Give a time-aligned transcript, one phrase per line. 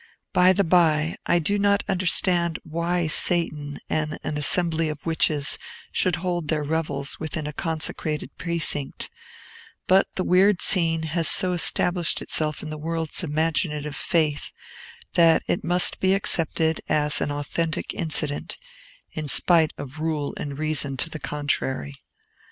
[0.33, 5.59] By the by, I do not understand why Satan and an assembly of witches
[5.91, 9.11] should hold their revels within a consecrated precinct;
[9.85, 14.49] but the weird scene has so established itself in the world's imaginative faith
[15.13, 18.57] that it must be accepted as an authentic incident,
[19.11, 22.01] in spite of rule and reason to the contrary.